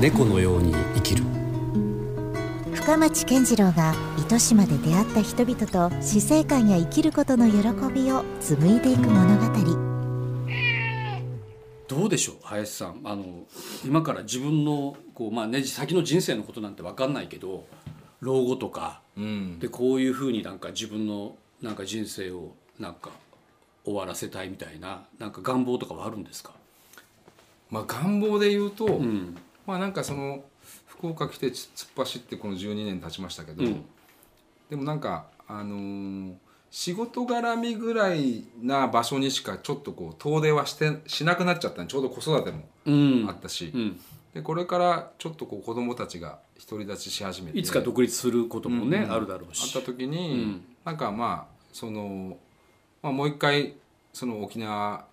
[0.00, 1.24] 猫のように生きる。
[2.74, 7.58] 深町健次郎が糸島で出会った人々と死生観や生きることの喜
[7.92, 9.46] びを紡いでいく物語。
[11.88, 13.00] どうでしょう林さん。
[13.04, 13.24] あの
[13.84, 17.64] 今から自分のこう、まあね、先の人生のことなんて分かんないけど
[18.20, 19.58] 老後とかうん。
[19.58, 23.10] でこういうふうになんか自分のなんか人生をなんか
[23.86, 26.50] 終わらせたいみたいななんか願望とかはあるんですか、
[27.70, 29.36] まあ願望で言うと、うん。
[29.66, 30.44] まあなんかその
[30.86, 33.84] 福岡来て突っ走ってこの12年経ちましたけど、うん。
[34.68, 36.34] でもなんかあのー
[36.68, 43.26] 仕事絡みぐらいな場所にしかちょっとこう遠出はしてしなくなっちゃったんでちょうど子育てもうん。
[43.28, 44.00] あったし、うん、
[44.34, 49.12] でこれからちょっとこう子供たちが独り立ちし始めていつか独立することもね、うん。
[49.12, 50.64] あるだろうあっした時に、うん。
[50.84, 52.36] なんかまあその、
[53.02, 53.74] まあ、もう一回
[54.16, 55.04] その沖縄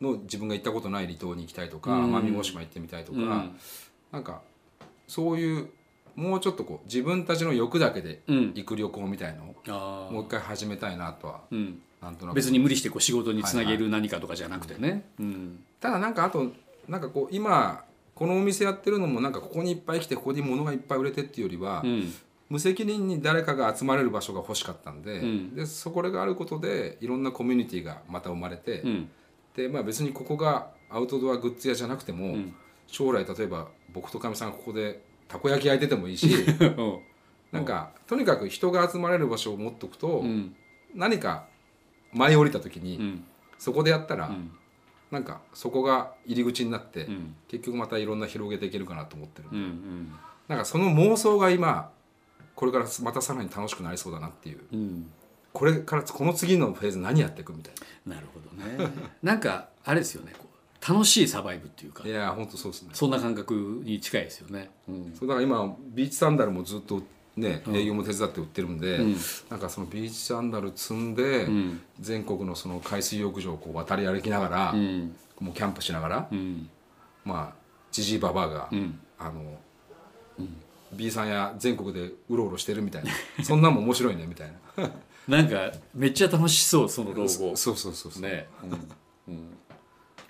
[0.00, 2.16] の自分が行ったことない離島に行きたいとかうん。
[2.16, 3.58] 奄美大島行ってみたいとか、うん。
[4.12, 4.40] なんか
[5.06, 5.68] そういう
[6.16, 8.52] もうちょっとこう自分たちの欲だけでうん。
[8.54, 10.08] 行く旅行みたいのあー。
[10.08, 12.36] をもう一回始めたいなとはうん、なんとなく。
[12.36, 15.62] 別に無理してこう仕事につなげる何かとかじゃなくてね、うん。
[15.78, 16.50] ただなんかあと
[16.88, 22.14] なんかこう今このお店やってるのもなんかここにいっぱい来てここに物がいっぱい売れてっていうよりは、うん
[22.50, 25.54] 無責任に誰かが集まれる場所が欲しかったんで,、うん。
[25.54, 29.08] でそこがあることでいろんなコミュニティがまた生まれて、うん。
[29.56, 32.54] でまあ、別にここがアウトドアグッズ屋じゃなくても、ん。
[32.88, 36.28] 将来例えば僕とかみさんがここでたこ焼き焼いててもいいし
[37.52, 40.56] なんかとにかく人が集まれる場所を持っとくと、うん。
[40.92, 41.46] 何か
[42.12, 43.24] 舞い降りた時に、うん。
[43.58, 44.50] そこでやったら、ん。
[45.12, 47.36] なんかそこが入り口になって、うん。
[47.46, 50.12] 結局またいろんな広げていけるかなと思ってる、うんうん。
[50.48, 51.92] なんかその妄想が今
[52.60, 54.60] これからまたさらに楽しくなりそうだなっていう。
[54.70, 55.10] うん。
[55.54, 57.74] これからこの次のフェーズ何やっていくみたい
[58.06, 58.20] な。
[58.20, 58.92] るほどね。
[59.22, 60.34] なんかあれですよね。
[60.86, 62.04] 楽しいサバイブっていうか。
[62.04, 62.90] ないや本当そうですね。
[62.92, 65.14] そんな感覚に近いですよね、うん。
[65.18, 67.02] そうだから今ビーチサンダルもずっと
[67.34, 67.76] ねうん。
[67.76, 69.16] 営業も手伝って売ってるんで、うん。
[69.48, 71.80] なんかそのビーチサンダル積んで、うん。
[71.98, 75.16] 全国のその海水浴場をこう渡り歩きながら、うん。
[75.40, 76.68] もうキャンプしながら、うん。
[77.24, 79.00] まあジジイババアが、うん。
[79.18, 79.58] あの、
[80.92, 83.10] B さんや全国でうろうろしてるみたいな。
[83.44, 84.90] そんなんも面白いねみたいな。
[85.28, 87.28] なんかめっちゃ楽しそうその老後。
[87.28, 88.48] そうそうそうそう、ね、
[89.28, 89.34] うん。
[89.34, 89.48] うん、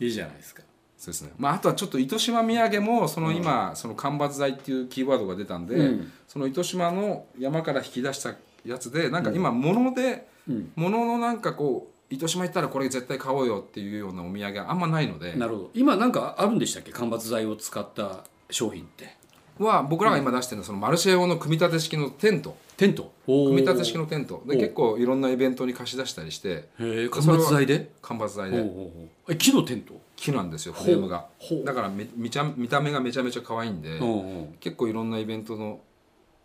[0.00, 0.62] いいじゃないですか。
[0.96, 1.30] そうですね。
[1.38, 6.12] まあ、あとはちょっと糸島土産もその今、その間伐材っていうキーワードが出たんで、うん。
[6.26, 10.72] その糸島の山から引き出したやつでなんか今物で、うん。
[10.74, 15.34] 物のなんかこう糸島行ったらこれ絶対買おうよっていうようなお土産あんまないので。
[15.34, 15.70] なるほど。
[15.74, 16.90] 今なんかあるんでしたっけ？
[16.90, 19.16] 間伐材を使った商品って
[19.64, 22.56] は僕らが今出してるのはそのマルシェ用の組み立て式のテント。
[22.76, 23.12] テント？
[23.26, 24.42] 組組み立て式のテント。
[24.46, 27.90] でお結構いろんなイベントに貸し出したりして間伐材で？
[28.00, 28.64] 間伐材で。
[29.36, 29.94] 木のテント？
[30.16, 31.26] 木なんですよフレームが。
[31.64, 35.80] だからめ見ちゃ見た目がめちゃめちゃ可愛いんで、うんうん結構いろんなイベントの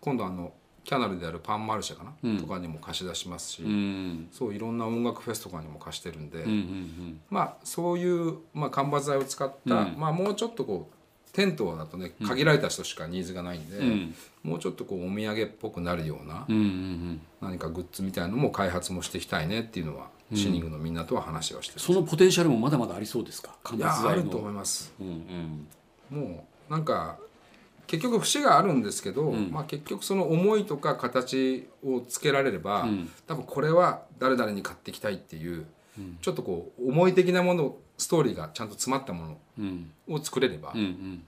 [0.00, 0.52] 今度あの
[0.84, 2.38] キャナルであるパンマルシェかな、うん。
[2.38, 4.28] とかにも貸し出しますし、うん。
[4.32, 7.20] そういろんな音楽フェスとかにも貸してるんで、うんうん。
[7.30, 9.94] まあそういう、まあ、間伐材を使った、うん。
[9.96, 10.94] まあもうちょっとこう
[11.34, 14.14] テントだとね限られた人しかニーズがないんで、うん。
[14.42, 17.20] もうちょっとこうお土産っぽくなるようなうんうんうん。
[17.42, 23.56] 何かグッズみたいのも開発もしていきたいねっていうのは、シニングのみんなとは話はしてるそのポテンシャルもまだまだありそうですか？
[23.64, 24.94] 間いやあると思います。
[25.00, 25.66] うん
[26.12, 26.22] うん。
[26.26, 27.18] もうなんか
[27.86, 29.50] 結局節があるんですけど、ん。
[29.50, 33.10] まあ、結局その思いとか形をつけられれば、うん。
[33.26, 35.66] 多分これは誰々に買っていきたいっていう、
[36.20, 39.90] ちょっとこう思い的なものストーリーがちゃんと詰まったもうん。
[40.08, 41.22] のを作れれば、うんうん。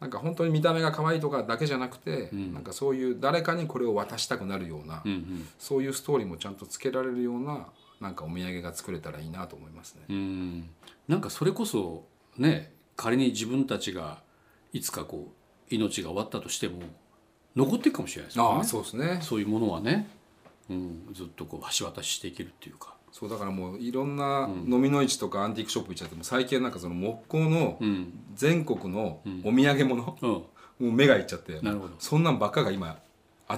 [0.00, 2.54] なんか本当に見た目が可愛いとかだけじゃなくて、ん。
[2.54, 5.48] なんかそういう誰かにこれを渡したくなるような、うんうん。
[5.58, 7.66] そういうストーリーもちゃんとつけられるような
[8.00, 10.02] なんかお土産が作れたらいいなと思いますね。
[10.08, 10.70] うん。
[11.08, 12.06] なんかそれこそ
[12.38, 14.18] ね仮に自分たちが
[14.72, 15.32] いつかこ
[15.70, 16.82] う命が終わったとしても
[17.56, 18.56] 残っていくかもしれないですよね。
[18.56, 19.18] ああそうですね。
[19.22, 20.08] そういうものはね、
[20.68, 28.12] うん、ずっとこう橋渡ししていけるっていうか、そうだからもういろんな飲みの市とかアンティークショップ行っちゃっても最近はなんかその木工のうん。
[28.34, 30.30] 全国のお土産物、うん。
[30.30, 30.44] も
[30.80, 31.60] う目がいっちゃって
[31.98, 32.96] そんなんばっかが今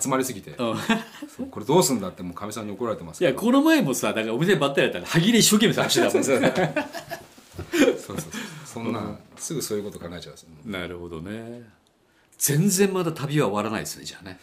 [0.00, 3.30] 集まりすぎて、これどうすんだってもうかみさんに怒られてますけど。
[3.30, 6.50] いやこの前もさだからお店ばったりやったら歯切れ一生懸命探してたもん そうそう
[7.98, 8.18] そう
[8.64, 11.62] そんな、すぐそういうこと考えちゃうんですよなるほどね。
[12.38, 14.40] 全然まだ旅は終わらないですねじゃあね。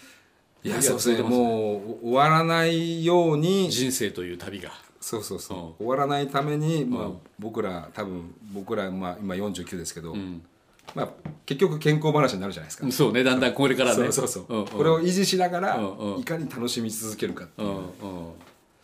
[0.63, 1.23] いやそうですね。
[1.23, 4.71] もう終わらないように人生という旅が
[5.01, 5.73] そうそうそう、うん。
[5.77, 10.41] 終わらないために、まあうん僕ら多分僕ら、まあ、今49ですけど、ん。
[10.95, 11.09] まあ、
[11.45, 13.23] 結局健康話になるじゃないですか、そうね。
[13.23, 14.11] だんだんこれからね。
[14.11, 14.67] そうそうそう、んん。
[14.67, 16.19] これを維持しながら、うんうん。
[16.19, 17.67] いかに楽しみ続けるかっていう。
[17.67, 17.75] う、ん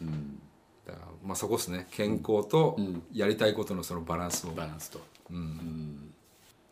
[0.02, 0.40] うん。
[0.86, 1.88] だからまあそこですね。
[1.92, 3.04] 健康とん。
[3.12, 5.02] やりたいことのそのバランスを、バランスと、
[5.32, 6.12] うん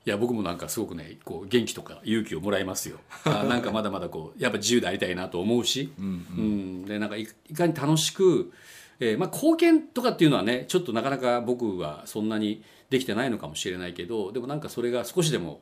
[0.05, 2.97] いや僕もなんかすごくねこう元気とか勇気をもらいますよ。
[3.23, 6.85] あなんかまだまだこうやっぱ自由でありたいなと思うし、うん。
[6.85, 8.51] でなんかいいかに楽しく、
[8.99, 15.61] えーまあ、貢献とかっていうのはねちょっとなかなか僕はそんなにできてないのかもしれないけどでもなんかそれが少しでも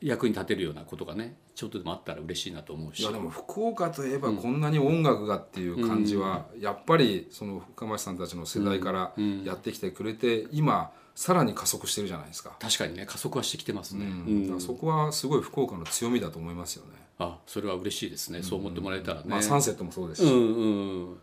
[0.00, 3.00] 役に立てるようなことがねちょっとでもあったら嬉しいなと思うし。
[3.00, 9.12] いやでも福岡といえばこんなに音楽がっていう感じはやっぱりその深町さんたちの世代から
[9.44, 14.60] やってきてくれて今さらに加速してるじゃないですか,、確かにね加速はしてきてますね、うん。
[14.60, 18.44] そこはすごい福岡の強みだと思いますよね、あそれは嬉しいですね。
[18.44, 20.68] そう思ってもらえたらね、まあサンセットもそうですし、うんう
[21.14, 21.18] ん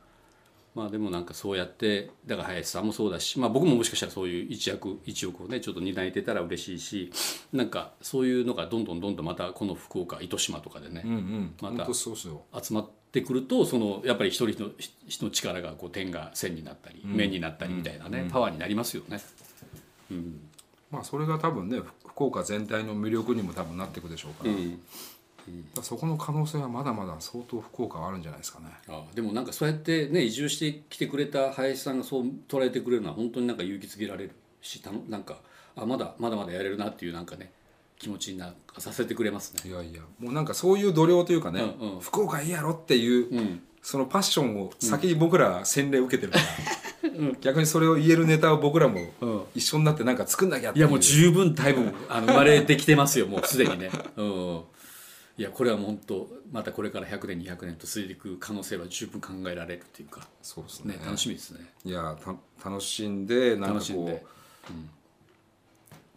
[0.76, 7.12] まあでもなんかそうやってだから林さんもそうだし、まあ、僕ももしかしたらそういう一役一億をねちょっと担いでたら嬉しいし
[7.54, 11.56] なんかそういうのがどんどんどんどんまたこの福岡糸島とかでね、うんうん。
[11.62, 12.42] また本当そうですよ。
[12.62, 14.72] 集まってくるとそのやっぱり一人の
[15.08, 19.22] 人の力がこう点が線になったり面になったりみたいなね、パワーになりますよね。
[20.92, 24.82] まあそれが多分ね福岡全体の魅力にも多分なっていくでしょうから,、うん
[25.82, 28.66] そこの可能性はまだまだ相当福岡はあるんじゃないですかね。
[28.88, 34.32] あでもなんかそうやってね移住してきてくれた林さんがそう捉えてくれるのは本当になんか勇気づけられる
[34.62, 35.38] したのなんか
[35.76, 37.52] あまだまだまだやれるなっていうなんかね
[38.00, 39.70] 気持ちになんかさせてくれますね。
[39.70, 42.00] いやいやもうなんかそういう度量というかね、うんうん。
[42.00, 49.42] 福岡いいやろっていう、うんそのパッションを先に僕ら洗礼を受けてるから、逆にそれを言えるネタを僕らもうん。
[49.54, 53.92] 一緒になってなんか作んなきゃっていやもう十分多分あの生まれてきてますよもうすでにね。
[54.18, 54.62] うん
[55.38, 60.96] いやこれはもう本当またこれから100年200年と続いていく可能性は十分考えられるっていうかそうですね。
[60.96, 61.66] ね楽しみですね。
[61.84, 64.24] いやた楽しんでなんかこう楽しんで。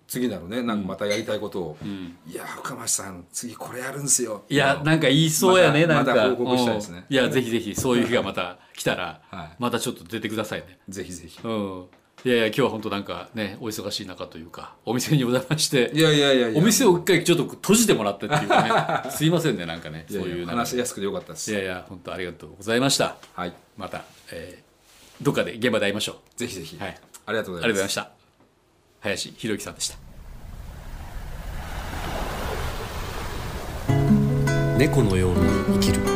[0.06, 2.17] 次なるねなんかまたやりたいことを、ん。
[2.26, 4.44] いや深町さん次これやるんすよ。
[4.49, 6.15] いやなんか言いそうやね、なんか。
[6.15, 7.05] また報告したいですね。
[7.11, 7.15] うん。
[7.15, 9.56] いやぜひぜひそういう日がまた来たら、はい。
[9.59, 10.79] またちょっと出てくださいね。
[10.88, 11.38] ぜひぜひ。
[11.44, 11.85] うん
[12.25, 16.61] いやいや今日は本当なんかねお忙しい中というかお店にお邪魔していやいやいやいや。
[16.61, 21.50] お店を一回ちょっと閉じてもらってっていうかね すいませんねなんかねいやいやそういう話しやすくてよかったです。
[21.53, 23.17] いやいや本当ありがとうございました。
[23.35, 23.53] はい。
[23.76, 24.69] また、えー
[25.20, 26.97] どっかで現場で会いましょぜひぜひ、はい。
[27.26, 27.65] ありがとううございます。
[27.65, 28.11] ありがとうございました。
[29.00, 29.97] 林博之さんでした。
[34.79, 36.07] 猫のように生きる